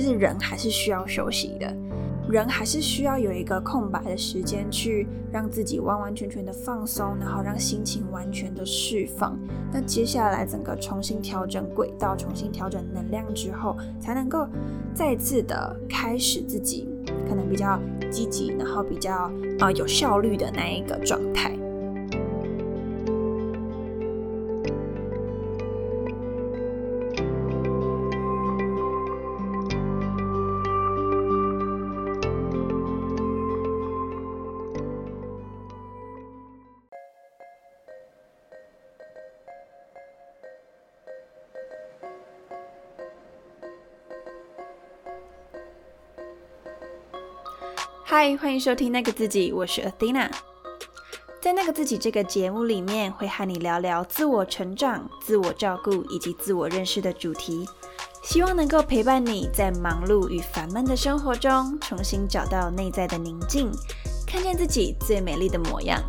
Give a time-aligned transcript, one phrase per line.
[0.00, 1.76] 其实人还是需要休息的，
[2.26, 9.38] 人还是需要有一个空白的时间去让自己完完全全的放松，然后让心情完全的释放。
[9.70, 14.48] 那接下来整个重新调整轨道、重新调整能量之后，才能够
[14.94, 16.88] 再次的开始自己
[17.28, 17.78] 可能比较
[18.10, 21.54] 积极，然后比较啊有效率的那一个状态。
[48.12, 50.28] 嗨，欢迎收听那个自己，我是 Athena。
[51.40, 57.68] 在那个自己这个节目里面，会和你聊聊自我成长、自我照顾以及自我认识的主题，
[58.24, 63.70] 希望能够陪伴你在忙碌与烦闷的生活中，重新找到内在的宁静，
[64.26, 66.02] 看见自己最美丽的模样。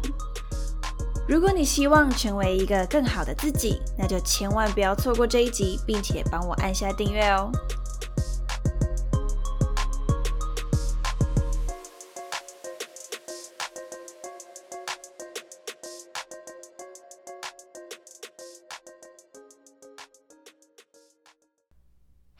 [1.29, 7.51] 如果你希望成为一个更好的自己，那就千万不要错过这一集，并且帮我按下订阅哦。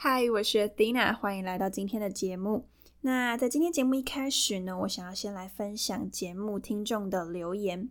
[0.03, 2.65] 嗨，我是 Dina，欢迎来到今天的节目。
[3.01, 7.87] 那在今天节目一开始呢，我想要先来分享节目听众的留言。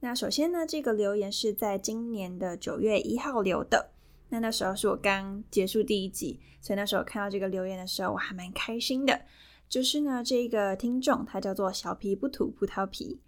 [0.00, 3.88] 那首先呢，这个留言是在今年的九月一号留的。
[4.28, 9.18] 那那时候是我刚结束第一集，所以那时候看到这个留言的时候，我还蛮开心的。
[9.66, 13.18] 就是呢，这个听众他叫做小皮不吐葡萄皮，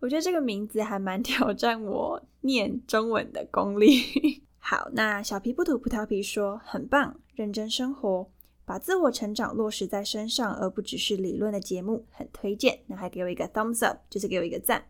[0.00, 4.42] 我觉得这个名字还蛮挑战我念中文的功力。
[4.58, 8.30] 好，那小皮不吐葡萄皮说很棒，认真生活，
[8.66, 12.80] 把自我成长落实在身上，而不只是理论的节目，很推荐。
[12.86, 14.84] 那还给我一个 thumbs up，就是给我一个赞，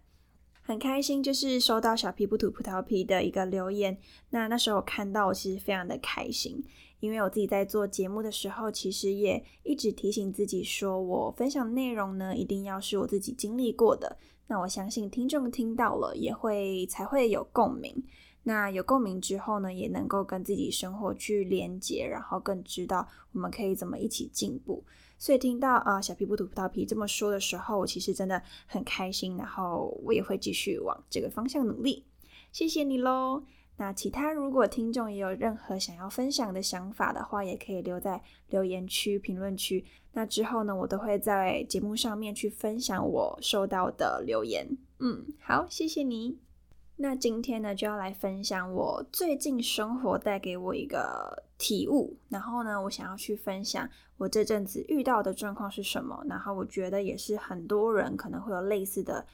[0.62, 3.97] 很开心，就是收到小皮不吐葡萄皮的一个留言。
[4.31, 6.65] 那那时候我看到，我其实非常的开心，
[6.98, 14.16] 因为我自己在做节目的时候，其实也一直提醒自己说，我分享内容呢，一定要是我自己经历过的。
[14.48, 18.03] 那我相信听众听到了，也会才会有共鸣。
[18.48, 24.82] 那有共鸣之后呢，也能够跟自己生活去连接，然后更知道我们可以怎么一起进步。
[25.19, 32.06] 所以听到啊小皮不吐葡萄皮这么说的时候，我其实真的很开心，然后我也会继续往这个方向努力。
[32.50, 33.42] 谢谢你喽。
[33.76, 39.84] 那其他如果听众也有任何想要分享的想法的话，也可以留在留言区、评论区。
[40.12, 44.66] 那之后呢，我都会在节目上面去分享我收到的留言。
[45.00, 46.47] 嗯，好，谢谢你。
[47.00, 59.25] 那今天呢，就要来分享我最近生活带给我一个体悟，然后呢，我想要去分享我这阵子遇到的状况是什么，然后我觉得也是很多人可能会有类似的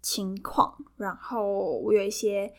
[0.00, 2.52] 情况，然后我有一些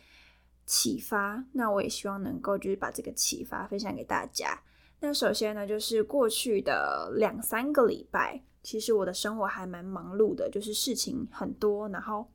[0.66, 4.60] 启发，那我也希望能够就是把这个启发分享给大家。
[5.00, 12.26] 那首先呢，就是过去的两三个礼拜，其实我的生活还蛮忙碌的，就是事情很多，然后。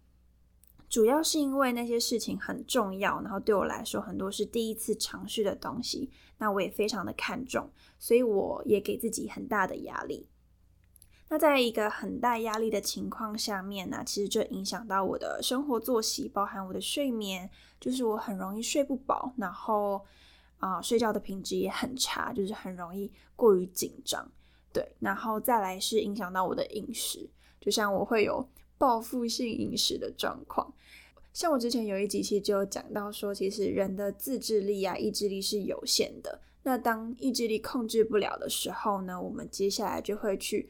[0.87, 7.69] 主要是因为那些事情很重要，然后对我来说很多是第一次尝试的东西，那我也非常的看重，
[7.99, 10.29] 所以我也给自己很大的压力。
[11.27, 20.05] 那在一个很大压力的情况下面呢，其实就影响到我的生活作息，包含我的睡眠，就是我很容易睡不饱，然后
[20.59, 24.31] 啊睡觉的品质也很差，就是很容易过于紧张。
[24.71, 27.27] 对，然后再来是影响到我的饮食，
[27.59, 28.47] 就像我会有。
[28.77, 30.73] 报复性饮食的状况，
[31.33, 36.39] 像我之前有一集其实就有讲到说，其实人的自制力啊、意志力是有限的。
[36.63, 40.69] 那当意志力控制不了的时候呢，我们接下来就会去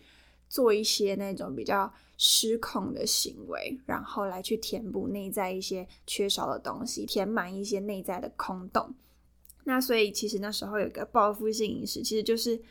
[0.49, 8.93] 做一些那种比较失控的行为，然后来去填补内在一些缺少的东西，填满一些内在的空洞。
[9.63, 12.61] 那所以其实那时候有一个报复性饮食，其实就是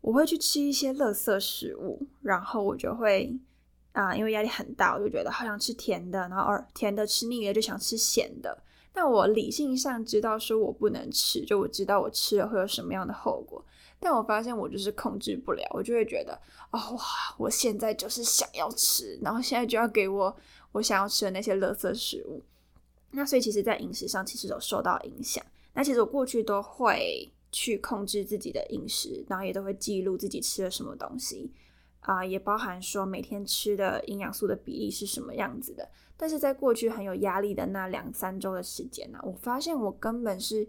[0.00, 3.38] 我会去吃一些垃圾食物，然后我就会。
[3.94, 8.56] 啊，因为压力很大，我就觉得好想吃甜的，然后而甜的吃腻了就想吃咸的。
[8.92, 13.64] 但我理性上知道说我不能吃，就我知道我吃了会有什么样的后果。
[14.00, 16.34] 但我发现我就是控制不了，我就会觉得，
[16.72, 17.02] 哦哇，
[17.38, 20.36] 我现在就是想要吃，然后现在就要给我
[20.72, 22.42] 我想要吃的那些垃圾食物。
[23.12, 25.44] 那所以其实，在饮食上其实有受到影响。
[25.72, 31.52] 那其实我过去都会去控制自己的饮食，然后也都会记录自己吃了什么东西。
[32.04, 35.88] 啊，也包含说每天吃的营养素的比例是什么样子的。
[36.16, 40.68] 但是在过去很有压力的那两三周的时间呢，我发现我根本是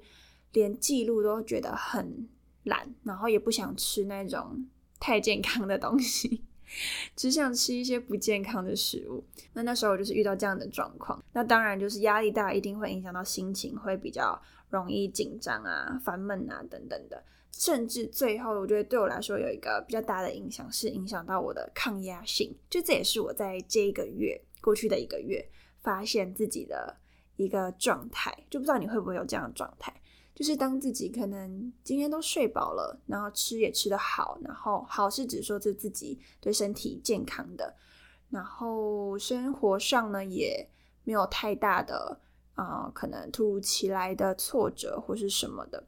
[0.54, 2.28] 连记录都觉得很
[2.64, 4.66] 懒，然后也不想吃那种
[5.00, 6.42] 太健康的东西，
[7.16, 9.24] 只想吃一些不健康的食物。
[9.54, 17.22] 那那时候我就是遇到这样的状况，那当然就是压力大，一定会影响到心情，会比较容易紧张啊、烦闷啊等等的。
[17.57, 22.54] 甚至最后，我觉得对我来说有一个比较大的影响，是影响到我的抗压性。
[22.69, 25.50] 就这也是我在这一个月过去的一个月
[25.81, 26.98] 发现自己的
[27.38, 28.38] 一个状态。
[28.50, 29.94] 就不知道你会不会有这样的状态，
[30.36, 37.74] 就是当自己可能今天都睡饱了，然后吃也吃得好，然后好是指说是自己对身体健康的，
[38.30, 40.69] 然后生活上呢也
[41.06, 42.19] 没有太大的
[42.56, 45.81] 啊可能突如其来的挫折或是什么的。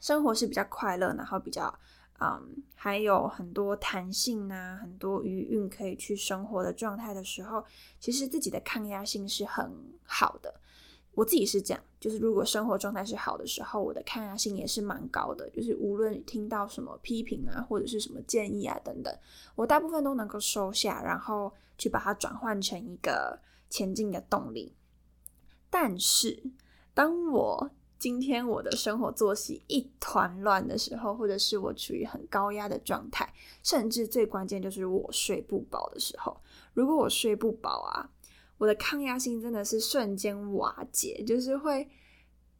[0.00, 1.72] 生活是比较快乐，然后比较，
[2.20, 7.62] 嗯，还有很多弹性啊，很多余韵可以去生活的状态的时候，
[7.98, 9.70] 其实自己的抗压性是很
[10.04, 10.52] 好的。
[11.12, 15.50] 我自己是这样，就是如果生活状态是好的时候，我的抗压性也是蛮高的。
[15.50, 19.14] 就是无论听到什么批评啊，或者是什么建议啊等等，
[19.56, 23.38] 我大部分都能够收下，然后去把它转换成一个
[23.68, 24.72] 前进的动力。
[25.68, 26.42] 但是
[26.94, 27.70] 当我
[28.00, 33.30] 今天我的生活作息一团乱的时候，或者是我处于很高压的状态，
[33.62, 36.34] 甚至最关键就是我睡不饱的时候，
[36.72, 38.10] 如果我睡不饱啊，
[38.56, 41.86] 我的抗压性真的是瞬间瓦解，就是会，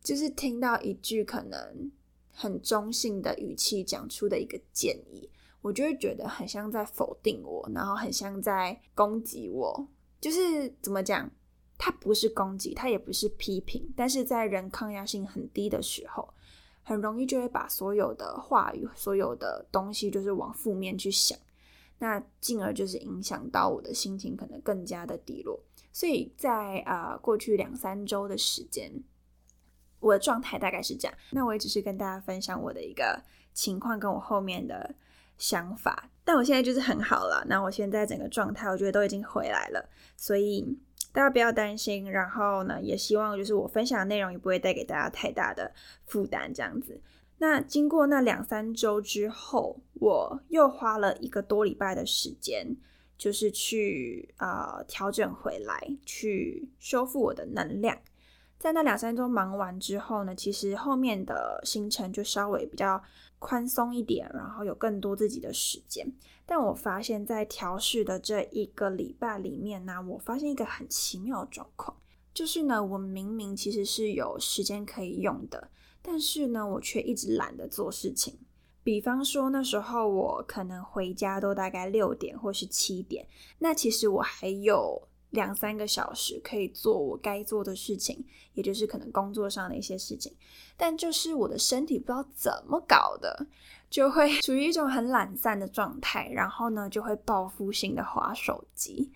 [0.04, 1.90] 就是听到一句可能
[2.30, 5.26] 很中性的语气讲出的一个建议，
[5.62, 9.88] 我就会觉得很像在否定我，然后很像在攻击我，
[10.20, 11.30] 就是怎么讲？
[11.82, 16.28] 它不是攻击，它也不是批评，但是在人抗压性很低的时候，
[16.82, 21.38] 很容易就会把所有的话语、所有的东西，就是往负面去想，
[21.98, 25.58] 那进而就是影响到我的心情，可能更加的低落。
[25.90, 28.92] 所以在啊过去两三周的时间，
[30.00, 31.16] 我的状态大概是这样。
[31.30, 33.18] 那我也只是跟大家分享我的一个
[33.54, 34.94] 情况，跟我后面的
[35.38, 36.10] 想法。
[36.26, 39.88] 但我现在就是很好了，那我现在整个状态，我觉得都已经回来了，
[40.18, 40.78] 所以。
[41.12, 45.72] 大家不要担心，然后呢，也希望就是我分享的内容也不会带给大家太大的
[46.06, 47.00] 负担，这样子。
[47.38, 52.76] 那经过那两三周之后，我又花了一个多礼拜的时间，
[53.16, 57.98] 就是去啊调整回来，去修复我的能量。
[58.58, 63.02] 在那两三周忙完之后呢，其实后面的行程就稍微比较
[63.38, 66.06] 宽松一点，然后有更多自己的时间。
[66.50, 71.96] 但我发现，在调试的这一个礼拜里面呢，我发现一个很奇妙的状况，
[72.34, 75.70] 就是呢，我明明其实是有时间可以用的，
[76.02, 78.36] 但是呢，我却一直懒得做事情。
[78.82, 83.24] 比方说，那时候我可能回家都大概六点或是七点，
[83.60, 85.00] 那其实我还有
[85.30, 90.34] 两三个小时可以做我该做的事情，也就是可能工作上的一些事情，
[90.76, 93.46] 但就是我的身体不知道怎么搞的。
[93.90, 99.12] 就会处于一种很懒散的状态， 然后呢，就会报复性的划手机。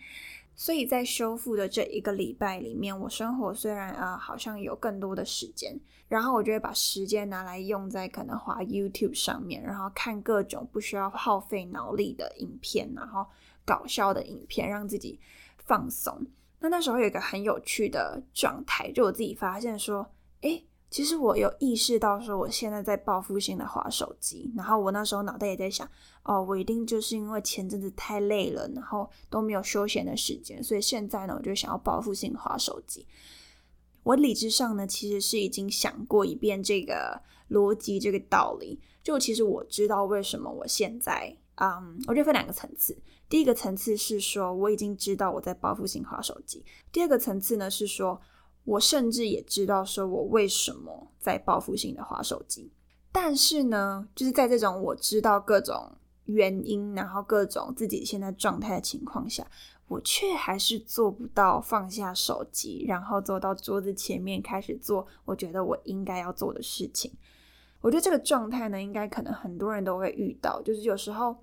[0.56, 5.76] 所以在修复的这一个礼拜里面，我生活虽然啊好像有更多的时间，
[6.06, 13.26] 然后我就会把时间拿来用在可能滑 YouTube 上面，然后看各种不需要耗费脑力的影片，然后
[13.64, 15.18] 搞笑的影片，让自己
[15.58, 16.24] 放松。
[16.60, 20.08] 那那时候有一个很有趣的状态，就我自己发现说，
[20.42, 20.64] 诶。
[20.94, 25.90] 其实我有意识到说，我现在在报复性的划手机，然后我那时候脑袋也在想，
[26.22, 33.04] 哦，我一定就是因为前阵子太累了，然后都没有休闲的时间，所以现在呢，我就想要报复性划手机。
[34.04, 38.78] 我理智上呢，其实是已经想过一遍这个逻辑、这个道理。
[39.02, 42.96] 就其实我知道为什么我现在，嗯，我觉得分两个层次。
[43.28, 46.64] 第一个层次是说，我已经知道我在报复性划手机。
[46.92, 48.22] 第二个层次呢是说。
[48.64, 52.72] 我甚至也知道说，我为什么在报复性的划手机，
[53.12, 55.92] 但是呢，就是在这种我知道各种
[56.24, 59.46] 原因，然后各种自己现在状态的情况下，
[59.88, 67.12] 我却还是做不到放下手机，然后走到桌子前面开始做我觉得我应该要做的事情。
[67.80, 71.36] 我觉得这个状态呢，应该可能很多人都会遇到，就是有时候。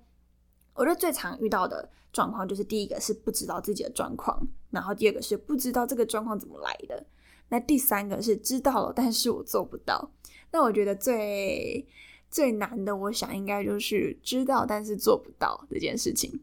[0.74, 7.04] 我觉得最常遇到的状况就是，第一个是不知道自己的状况，然后第二个是不知道这个状况怎么来的，
[7.52, 10.10] 那第三个是知道了，但是我做不到。
[10.52, 11.86] 那我觉得最
[12.30, 16.40] 最难的，我想应该就是知道但是做不到这件事情。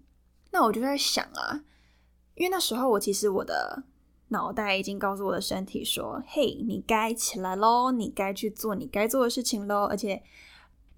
[0.51, 1.63] 那我就在想啊，
[2.35, 3.83] 因为那时候我其实我的
[4.27, 10.21] 脑袋已经告诉我的身体说：“嘿，你该起来喽，你该去做你该做的事情喽。”而且。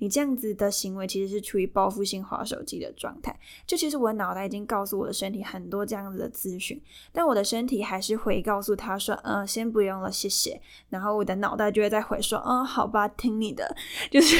[0.02, 3.40] 你这样子的行为其实是处于报复性划手机的状态。
[3.68, 6.82] 就其实我的脑袋已经告诉我的身体很多这样子的资讯，
[7.12, 13.76] 但我的身体还是会告诉他说：“嗯，先不用了，谢谢。”然后我的脑袋就会再回说：“嗯，好吧，听你的。”
[14.10, 14.36] 就是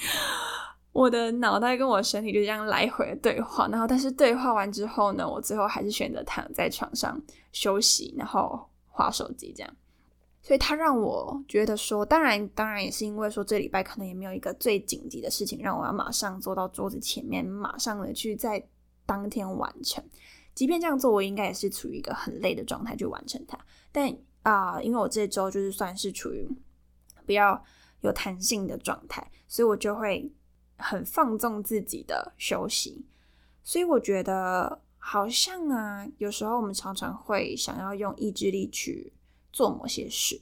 [0.92, 7.18] 我的脑袋跟我身体就这样来回对话，然后但是对话完之后呢，我最后还是选择躺在床上
[7.50, 9.76] 休息，然后划手机这样。
[10.46, 18.64] 所以他让我觉得说，当然，当然也是因为说这礼拜可能也没有一个最紧急的事情让我要马上坐到桌子前面，马上的去在
[19.04, 20.00] 当天完成。
[20.54, 23.58] 即便这样做，我应该也是处于一个很累的状态去完成它。
[23.90, 26.48] 但啊，因为我这周就是算是处于
[27.26, 27.60] 比较
[28.02, 30.32] 有弹性的状态，所以我就会
[30.76, 33.04] 很放纵自己的休息。
[33.64, 39.12] 所以我觉得好像啊，有时候我们常常会想要用意志力去。
[39.56, 40.38] 做某些事，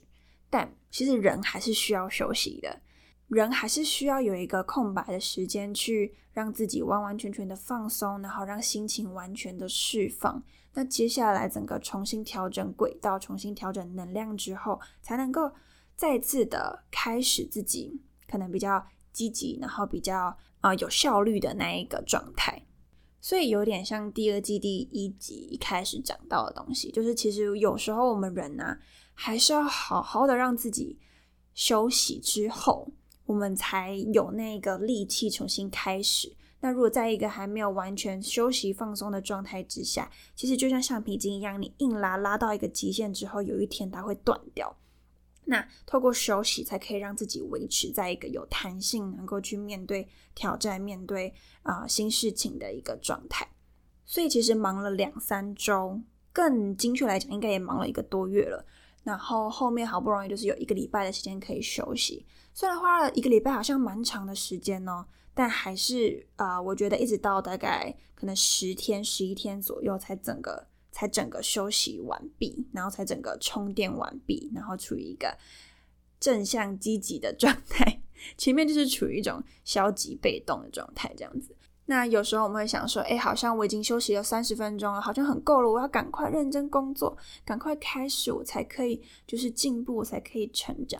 [0.49, 2.81] 但其实人还是需要休息的，
[3.29, 10.43] 人还是需要有一个空白的时间去让自己完完全全的放松，然后让心情完全的释放。
[10.73, 15.49] 那接下来整个重新调整轨道、重新调整能量之后，才能够
[15.95, 22.61] 再次的开始自己可能比较积极，然后比较啊有效率的那一个状态。
[23.21, 28.77] 所以有点像第二季第一集一开始讲到的东西，就是其实有时候我们人呢。
[29.15, 30.99] 还是要好好的让自己
[31.53, 32.89] 休息之后，
[33.25, 36.35] 我们才有那个力气重新开始。
[36.59, 44.75] 那如果在一个还没有完全休息放松的状态之下，其实就像橡皮筋一样，你硬拉拉到一个极限之后，有一天它会断掉。
[45.45, 51.31] 那透过休息，才可以让自己维持在一个有弹性，能够去面对挑战、面对
[51.61, 53.47] 啊新事情的一个状态。
[54.03, 56.01] 所以其实忙了两三周，
[56.33, 58.65] 更精确来讲，应该也忙了一个多月了。
[59.05, 75.37] 然后后面好不容易就是有一个礼拜的时间可以休息，虽然花了一个礼拜，好像蛮长的时间哦，但还是啊，我觉得一直到大概可能十天、十一天左右才整个才整个休息完毕，然后才整个充电完毕，然后处于一个
[76.19, 78.01] 正向积极的状态。
[78.37, 81.54] 前面就是处于一种消极被动的状态，这样子。
[81.87, 87.15] 那有时候我们会想说，哎，好像我已经休息了三十分钟了，好像很够了，我要赶快认真工作，
[87.45, 90.99] 赶快开始，我才可以就是进步，我才可以成长。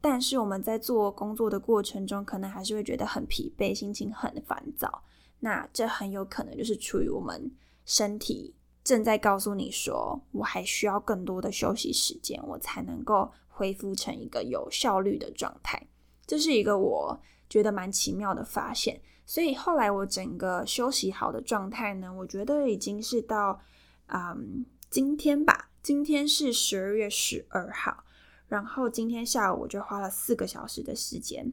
[0.00, 5.02] 但是我们在做工作的过程中，可能还是会觉得很疲惫，心情很烦躁。
[5.40, 7.50] 那这很有可能就是出于我们
[7.84, 15.84] 身体正在告诉你说，我还需要更多的休息时间，我才能够恢复成一个有效率的状态。
[16.24, 19.00] 这是一个我觉得蛮奇妙的发现。
[19.32, 23.58] 所以后来我整个休息好的状态呢，我觉得已经是到
[24.08, 25.70] 嗯今天吧。
[25.82, 28.04] 今天是十二月十二号，
[28.46, 31.50] 然后今天下午我就花了四个小时的时间，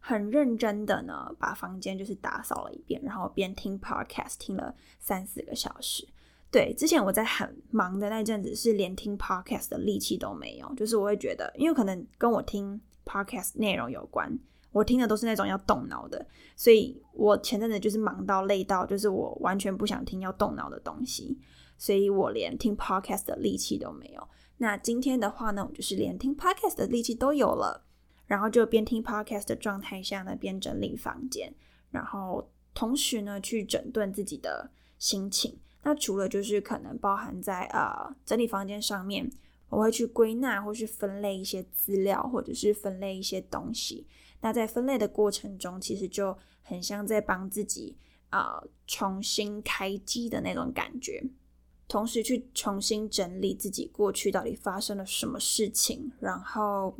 [0.00, 6.06] 很认真的呢把房间就是打扫了一遍，然后边听 podcast 听了三四个小时。
[6.50, 14.38] 对，之前我在很忙的那阵子是连听 podcast 的力气都没有，就是我会觉得，因为可能跟我听 podcast 内容有关。
[14.76, 21.38] 我听的都是那种要动脑的，所以我前阵子就是忙到累到，就是我完全不想听要动脑的东西，
[21.78, 24.28] 所以我连听 podcast 的力气都没有。
[24.58, 27.86] 那今天的话呢，我就是连听 podcast 的力气都有了，
[28.26, 31.54] 然后就边听 podcast 的状态下呢，边整理房间，
[31.90, 35.58] 然后同时呢去整顿自己的心情。
[35.84, 39.30] 那除了就是可能包含在呃整理房间上面，
[39.70, 44.06] 我会去归纳或是分类一些资料，或者是分类一些东西。
[44.46, 47.96] 那在分类的过程中，其实就很像在帮自己
[48.30, 51.20] 啊重新开机的那种感觉，
[51.88, 56.96] 同时去重新整理自己过去到底发生了什么事情，然后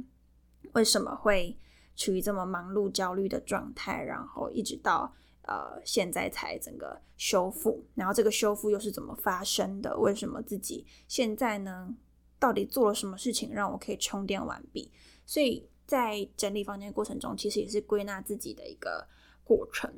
[0.72, 1.56] 为什么会
[1.94, 9.96] 处于这么忙碌、焦虑的状态，然后一直到呃现在才整个修复，然后这个修复又是怎么发生的？
[9.96, 11.94] 为什么自己现在呢？
[12.40, 14.90] 到底做了什么事情让我可以充电完毕？
[15.24, 15.68] 所以。
[15.86, 19.06] 在整理房间过程中，其实也是归纳自己的一个
[19.44, 19.88] 过程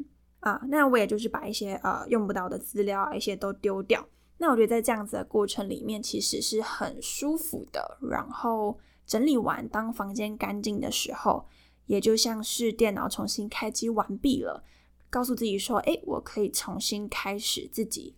[0.41, 0.61] 啊。
[0.69, 4.07] 那我也就是把一些呃用不到的资料啊，一些都丢掉。
[4.37, 7.99] 那我觉得在这样子的过程里面，其实是很舒服的。
[8.03, 11.47] 然后整理完，当房间干净的时候，
[11.87, 14.63] 也就像是电脑重新开机完毕了，
[15.09, 18.15] 告诉自己说：“哎，我可以重新开始自己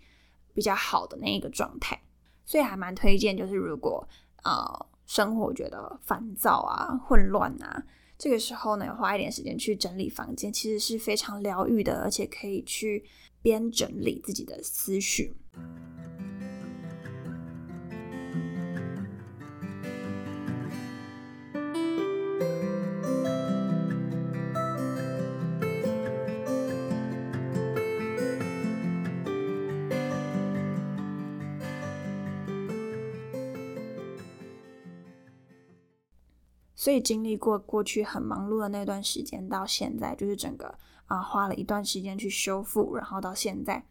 [0.53, 2.03] 比较好的那一个状态。”
[2.45, 4.07] 所以还蛮推荐，就是如果
[4.43, 4.87] 呃。
[5.11, 7.83] 生活觉得烦躁啊、混乱啊，
[8.17, 13.05] 这个时候呢，花一点时间去整理房间，其实是非常疗愈的，而且可以去
[13.43, 15.35] 边整理自己的思绪。
[36.81, 43.85] 所以经历过过去很忙碌的那段时间，到现在就是整个啊花了一段时间去修复，然后到现在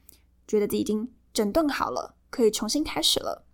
[0.47, 3.45] 觉得自己已经整顿好了，可以重新开始了。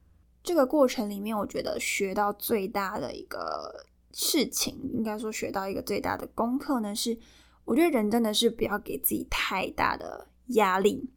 [0.41, 7.19] 这个过程里面，我觉得学到最大的一个事情，应该说学到一个最大的功课呢，是
[7.65, 11.09] 我觉得人真的是不要给自己太大的压力。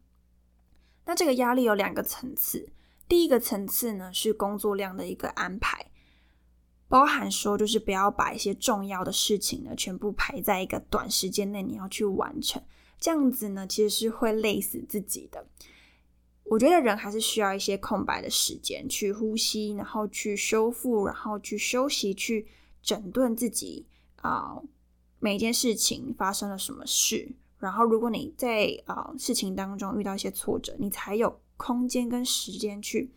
[1.05, 2.69] 那这个压力有两个层次，
[3.07, 5.88] 第一个层次呢是工作量的一个安排，
[6.89, 12.61] 包含说就是不要把一些重要的事情呢全部排在一个短时间内你要去完成，
[12.99, 15.47] 这样子呢其实是会累死自己的。
[16.45, 22.47] 我觉得人还是需要一些空白的时间去呼吸，然后去修复，然后去休息，去
[22.81, 24.59] 整顿自己啊，
[25.19, 27.35] 每一件事情发生了什么事。
[27.59, 33.11] 然后，如果你在啊事情当中遇到一些挫折，你才有空间跟时间去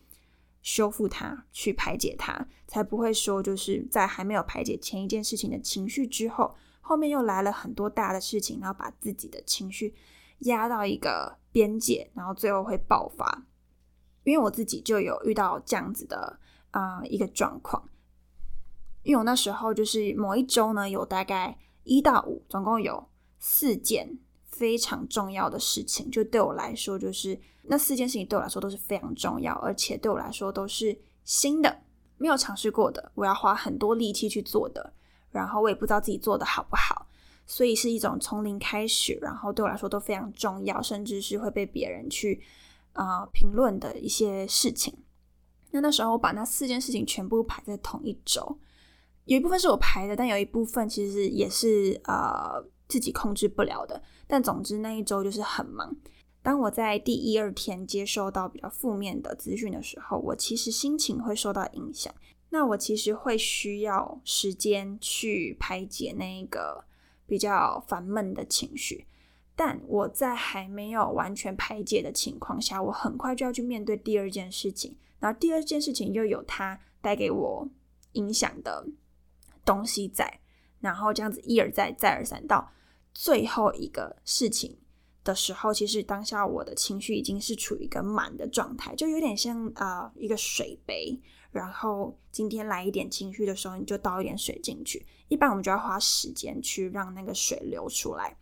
[0.63, 9.95] 修复它，去排解它，才不会说就是在还没有排解前一件事情的情绪之后，后面又来了很多大的事情，然后把自己的情绪
[10.41, 13.45] 压到一个边界，然后最后会爆发。
[14.25, 16.39] 因为我自己就有遇到这样子的
[16.71, 17.89] 啊一个状况，
[19.03, 24.19] 因为我那时候就是某一周呢，有大概一到五，总共有四件。
[24.45, 31.83] 非常重要的事情，就对我来说，就是那四件事情对我来说都是非常重要，而且对我来说都是新的，
[32.19, 34.93] 没有尝试过的，我要花很多力气去做的，
[35.31, 37.07] 然后我也不知道自己做的好不好，
[37.47, 42.43] 所以是一种从零开始，然后对我来说都非常重要，甚至是会被别人去
[42.93, 44.93] 啊评论的一些事情。
[45.71, 48.59] 那那时候我把那四件事情全部排在同一周，
[49.25, 52.65] 有一部分是我排的，但有一部分其实也是呃。
[52.89, 55.97] 自己控制不了的，但总之那一周就是很忙。
[56.43, 62.13] 当我在第一二天接收到比较负面的资讯的时候，我其实心情会受到影响。
[62.51, 66.85] 那我其实会需要时间去排解那一个
[67.27, 69.07] 比较烦闷的情绪。
[69.55, 74.97] 但我在还没有完全排解的情况下，我很快就要去面对第二件事情。
[75.21, 77.69] 然后第二件事情又有它带给我
[78.13, 78.85] 影响的
[79.65, 80.41] 东西在，
[80.81, 82.73] 然后这样子一而再再而三到。
[83.15, 84.77] 最后一个事情
[85.25, 91.19] 的时候，其实当下我的情绪已经是处于一个满的状态，就有点像啊一个水杯，
[91.51, 95.05] 然后今天来一点情绪的时候，你就倒一点水进去。
[95.29, 98.37] 一般我们就要花时间去让那个水流出来，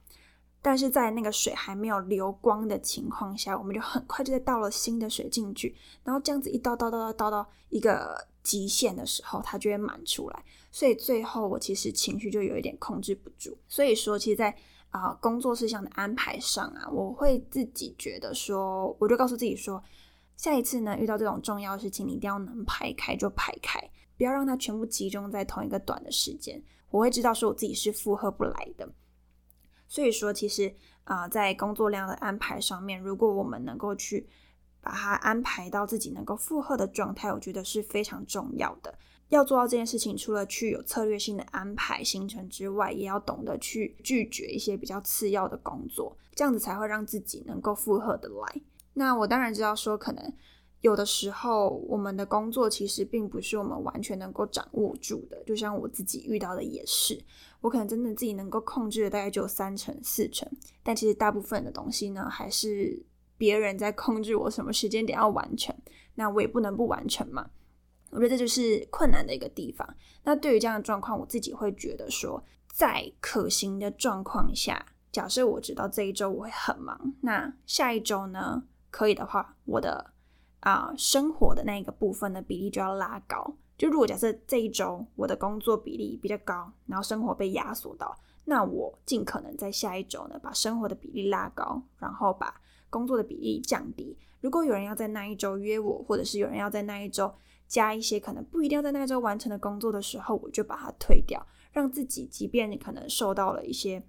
[0.60, 10.44] 但是在那个水还没有流光的情况下，我们就很快就在倒了新的水进去，然后这样子一倒倒倒倒倒到一个极限的时候，它就会满出来。
[10.72, 14.56] 所以最后我其实情绪就有一点控制不住，所以说其实，在
[14.90, 19.82] 啊工作事项的安排上啊，我会自己觉得说，我就告诉自己说，
[20.36, 23.80] 下一次呢遇到这种重要事情，你一定要能排开就排开，
[24.16, 26.62] 不要让它全部集中在同一个短的时间。
[26.90, 28.88] 我会知道说我自己是负荷不来的，
[29.86, 30.74] 所以说其实
[31.04, 34.28] 啊在工作量的安排上面，如果我们能够去
[34.80, 38.98] 把它安排到自己能够负荷的状态，我觉得是非常重要的。
[39.30, 48.60] 要做到这件事情，除了去有策略性的安排行程之外，也要懂得去拒绝一些比较次要的工作，这样子才会让自己能够负荷的来。
[48.92, 50.32] 那我当然知道说，可能
[50.80, 57.16] 有的时候我们的工作其实并不是我们完全能够掌握住的，就像我自己遇到的也是，
[57.60, 60.50] 我可能真的自己能够控制的大概就三成四成，
[60.82, 63.00] 但其实大部分的东西呢，还是
[63.38, 65.72] 别人在控制我什么时间点要完成，
[66.16, 67.48] 那我也不能不完成嘛。
[68.10, 69.88] 我觉得这就是困难的一个地方。
[70.24, 72.42] 那对于这样的状况，我自己会觉得说，
[72.72, 80.12] 在可行的状况下，假设我知道这一周我会很忙，那下一周呢，可以的话，我的
[80.60, 83.56] 啊生活的那一个部分的比例就要拉高。
[83.78, 94.18] 就如果假设这一周我的工作比例比较高，然后生活被压缩到，那我尽可能在下一周呢，把生活的比例拉高，然后把工作的比例降低。
[94.40, 97.32] 如果有人要在那一周约我，或者是有人要在那一周。
[97.70, 104.02] 加一些可能不一定要在那周完成的工作的时候，我就把它推掉，让自己即便你可能受到了一些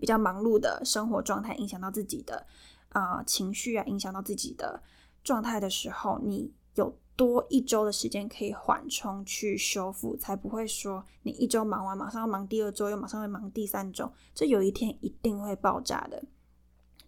[0.00, 2.44] 比较忙碌的生活状态，影响到自己的
[2.88, 4.82] 啊情绪啊，影响到自己的
[5.22, 16.20] 状态的时候，你有多一周的时间可以缓冲去修复，才不会说你一周忙完，马上要忙第二周，又马上会忙第三周，这有一天一定会爆炸的。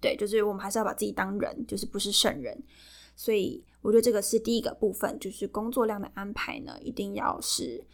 [0.01, 2.63] 对，就是我们还是要把自己当人，就是不是圣人。
[3.17, 7.85] 所以我觉得这个是第一个部分，就是工作量的安排呢，一定要是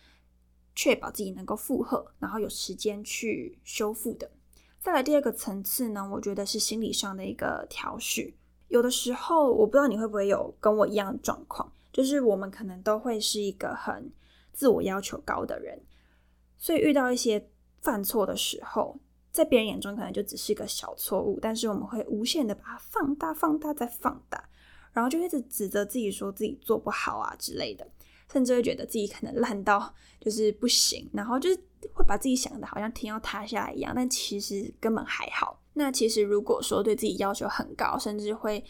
[0.75, 4.31] 确保自己能够负荷，然后有时间去修复的。
[4.81, 8.35] 再来第二个层次呢，我觉得是心理上的一个调试。
[8.68, 14.12] 有的时候，我不知道你会不会有跟我一样的状况，就是我们可能都会是一个很
[14.53, 15.81] 自我要求高的人。
[16.57, 17.49] 所以遇到一些
[17.81, 18.99] 犯错的时候，
[19.31, 24.49] 在别人眼中可能就只是一个小错误，但是我们会无限的把它放大、放大再放大，
[24.96, 27.87] 然后就一直指责自己，说自己做不好啊之类的，
[28.32, 31.61] 甚至会觉得自己可能烂到就是不行，然后就是
[31.92, 35.61] 会把自己想的好像天要塌下来一样，但其实根本还好。
[35.74, 38.64] 那其实如果说对自己要求很高，甚至会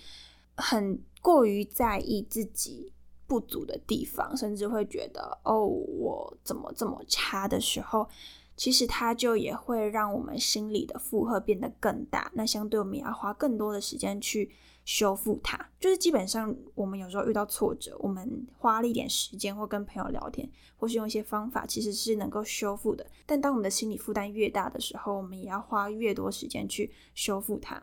[0.57, 2.93] 很过于在意自己
[3.29, 8.09] 不足的地方，甚至会觉得哦，我怎么这么差的时候，
[8.57, 12.31] 其实它就也会让我们心里的负荷变得更大。
[12.35, 14.51] 那相对我们也要花更多的时间去
[14.85, 15.59] 修复它。
[15.79, 23.07] 就是基本上我们有时候遇到挫折，我们花了一点时间，或跟朋友聊天，或是用一些方法，其实是能够修复的。
[23.27, 27.83] 但当我们的心理负担越大的时候，我们也要花越多时间去修复它。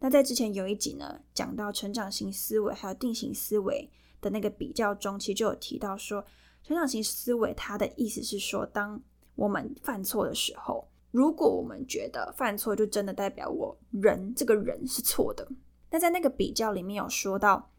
[0.00, 3.88] 那在之前有一集呢，讲到成长型思维还有定型思维
[4.20, 6.24] 的那个比较中，其实就有提到说，
[6.64, 9.00] 成长型思维它的意思是说，当
[9.34, 15.46] 我们犯错的时候，如果我们觉得犯错就真的代表我人这个人是错的，
[15.90, 17.70] 那在那个比较里面有说到，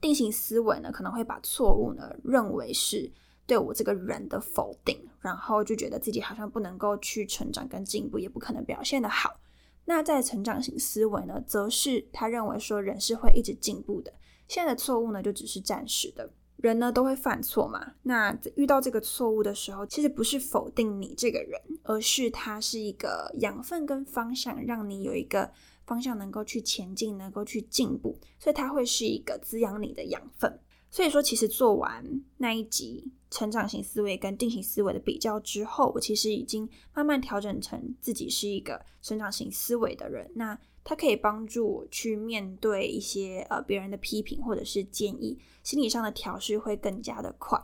[0.00, 3.10] 定型思维呢可能会把错误呢认为是
[3.46, 9.38] 对我这个人的否定，然后就觉得自己好像不能够去成长跟进步，也不可能表现的好。
[9.84, 14.12] 那在成长型思维呢，则是他认为说人是会一直进步的，
[14.48, 17.94] 现在的错误呢就只是暂时的，人呢都会犯错嘛。
[18.02, 25.50] 那遇到这个错误的时候，其实不是否定你这个人，而是它是一个养分跟方向，让你有一个
[25.86, 30.60] 方向能够去前进，能够去进步，所以它会是一个滋养你的养分。
[30.90, 32.04] 所以说，其实做完
[32.36, 40.30] 那一集成长型思维跟定型思维的比较之后，我其实已经慢慢调整成自己是一个成长型思维的人。
[40.36, 47.60] 那它可以帮助我去面对一些呃别人的批评或者是建议，心理上的调试会更加的快。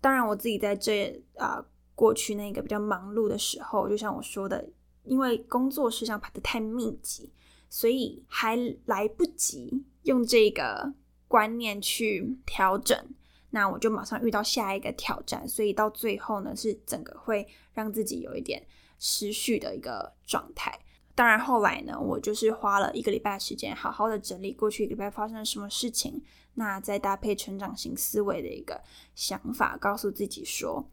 [0.00, 4.68] 当然，我自己在这啊过去那个比较忙碌的时候，就像我说的，
[5.04, 7.32] 因为工作事项排的太密集，
[7.70, 10.92] 所以还来不及用这个。
[11.26, 12.96] 观念去调整，
[13.50, 18.64] 那我就马上遇到下一个挑战，所以到最后呢，是整个会让自己有一点
[19.00, 20.78] 失序的一个状态。
[21.14, 26.22] 当然后来呢，我就是花了一个礼拜时间，好好的整理过去一个礼拜发生了什么事情，
[26.54, 28.80] 那再搭配成长型思维的一个
[29.14, 30.88] 想法，告诉自己说。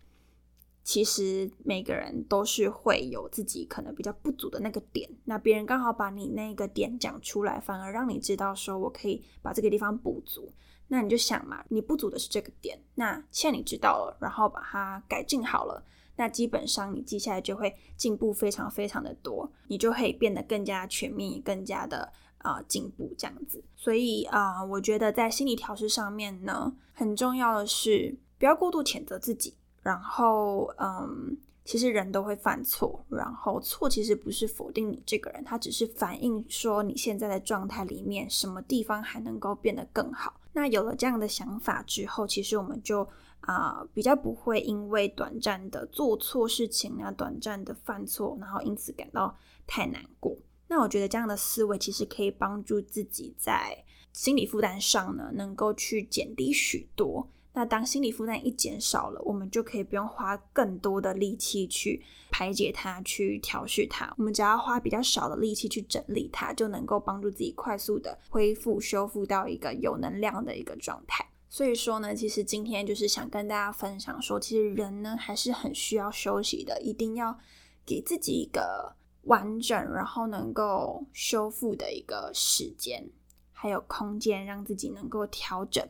[0.84, 10.52] 其实每个人都是会有自己可能比较不足的那个点，那别人刚好把你那个点讲出来，反而让你知道说我可以把这个地方补足。
[10.88, 15.84] 那你就想嘛，你不足的是这个点，那现在你知道了，然后把它改进好了，
[16.22, 23.64] 那基本上你接下来就会进步非常非常的多，你就会变得更加全面，更加的啊进步这样子。
[23.76, 29.56] 所以啊，我觉得在心理调试上面呢，很重要的是不要过度谴责自己。
[29.82, 40.40] 然后，嗯，其实人都会犯错，然后错其实不是否定你这个人，它只是反映说你现在的状态里面什么地方还能够变得更好。
[40.54, 43.08] 那有了这样的想法之后，其实我们就
[43.42, 50.38] 啊比较不会因为短暂的做错事情啊，短暂的犯错，然后因此感到太难过。
[50.68, 57.30] 那我觉得这样的思维其实可以帮助自己在心理负担上呢，能够去减低许多。
[57.54, 64.14] 那当心理负担一减少了，我们就可以不用花更多的力气去排解它、去调试它。
[64.18, 71.28] 我们只要花比较少的力气去整理它，就能够帮助自己快速的恢复、修复到一个有能量的一个状态。
[71.54, 77.38] 所以说呢，其实今天就是想跟大家分享说，其实人呢还是很需要休息的，一定要
[77.86, 83.06] 给自己一个完整，然后能够修复的一个时间，
[83.52, 85.86] 还有空间，让自己能够调整。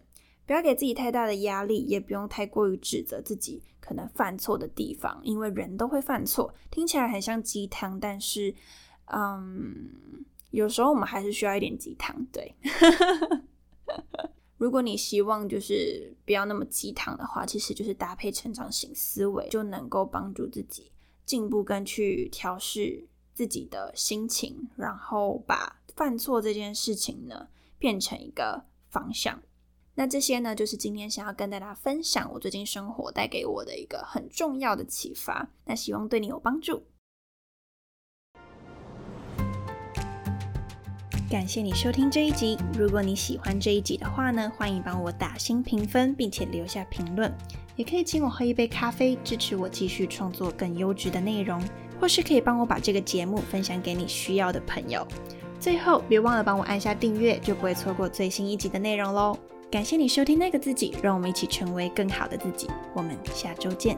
[0.47, 6.51] 不要给自己太大的压力，也不用太过于指责自己可能犯错的地方，因为人都会犯错。
[6.71, 8.55] 听起来很像鸡汤，但是，
[9.13, 12.25] 嗯，有时候我们还是需要一点鸡汤。
[12.33, 12.55] 对，
[14.61, 20.91] 如果你希望就是不要那么鸡汤的话，其实就是搭配成长型思维，就能够帮助自己
[21.25, 27.47] 进步跟去调试自己的心情，然后把犯错这件事情呢
[27.79, 29.41] 变成一个方向。
[29.95, 35.51] 那这些呢，就是今天想要跟大家分享我最近生活带给我的一个很重要的启发。
[35.65, 36.83] 那希望对你有帮助。
[41.31, 42.57] 感谢你收听这一集。
[42.77, 47.33] 如果你喜欢这一集的话呢，欢迎帮我打新评分，并且留下评论。
[47.77, 51.63] 也可以请我喝一杯咖啡，支持我继续创作更优质的内容，
[52.01, 55.07] 或是可以帮我把这个节目分享给你需要的朋友。
[55.57, 59.37] 最后，别忘了帮我按下订阅，就不会错过最新一集的内容喽。
[59.71, 62.67] 感谢你收听那个自己，让我们一起成为更好的自己。
[62.93, 63.97] 我们下周见。